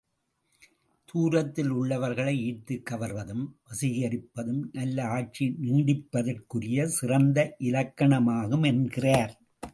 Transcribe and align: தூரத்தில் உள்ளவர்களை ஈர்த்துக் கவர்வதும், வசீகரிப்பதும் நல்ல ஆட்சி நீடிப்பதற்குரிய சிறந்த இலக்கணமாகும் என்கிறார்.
தூரத்தில் 1.05 1.69
உள்ளவர்களை 1.69 2.33
ஈர்த்துக் 2.39 2.85
கவர்வதும், 2.89 3.43
வசீகரிப்பதும் 3.69 4.63
நல்ல 4.73 5.07
ஆட்சி 5.07 5.55
நீடிப்பதற்குரிய 5.61 6.85
சிறந்த 6.85 7.55
இலக்கணமாகும் 7.59 8.65
என்கிறார். 8.65 9.39